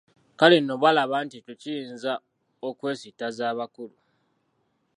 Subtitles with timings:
[0.39, 2.13] Kale nno baalaba nti ekyo kiyinza
[2.67, 3.95] okwesittaza abakulu.